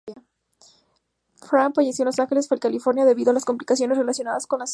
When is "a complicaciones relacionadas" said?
3.31-4.47